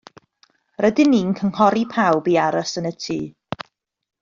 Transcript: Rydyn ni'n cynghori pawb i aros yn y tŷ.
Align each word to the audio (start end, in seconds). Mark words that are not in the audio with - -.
Rydyn 0.85 1.11
ni'n 1.15 1.35
cynghori 1.41 1.85
pawb 1.93 2.31
i 2.33 2.39
aros 2.47 2.75
yn 2.83 2.91
y 2.93 2.95
tŷ. 3.05 3.21